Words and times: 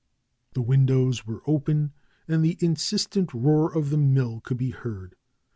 Tlie 0.55 0.65
windows 0.67 1.27
were 1.27 1.43
open 1.45 1.93
and 2.27 2.43
the 2.43 2.57
insistent 2.59 3.31
roar 3.35 3.71
of 3.71 3.91
the 3.91 3.99
mill 3.99 4.41
could 4.43 4.57
be 4.57 4.71
heard. 4.71 5.13